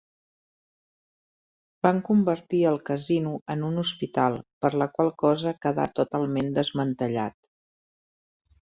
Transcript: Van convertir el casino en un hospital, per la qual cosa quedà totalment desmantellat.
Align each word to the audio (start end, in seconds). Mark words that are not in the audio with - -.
Van 1.87 1.99
convertir 2.07 2.61
el 2.71 2.81
casino 2.89 3.35
en 3.57 3.67
un 3.69 3.77
hospital, 3.85 4.41
per 4.65 4.75
la 4.85 4.91
qual 4.97 5.15
cosa 5.27 5.57
quedà 5.69 5.87
totalment 6.03 6.53
desmantellat. 6.61 7.53